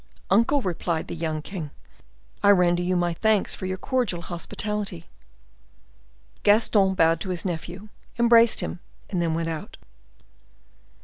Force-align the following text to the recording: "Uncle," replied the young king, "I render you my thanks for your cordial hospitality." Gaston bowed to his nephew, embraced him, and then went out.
"Uncle," 0.31 0.63
replied 0.63 1.07
the 1.07 1.13
young 1.15 1.43
king, 1.43 1.69
"I 2.41 2.49
render 2.49 2.81
you 2.81 2.95
my 2.95 3.13
thanks 3.13 3.53
for 3.53 3.67
your 3.67 3.77
cordial 3.77 4.23
hospitality." 4.23 5.05
Gaston 6.41 6.95
bowed 6.95 7.19
to 7.19 7.29
his 7.29 7.45
nephew, 7.45 7.89
embraced 8.17 8.61
him, 8.61 8.79
and 9.11 9.21
then 9.21 9.35
went 9.35 9.49
out. 9.49 9.77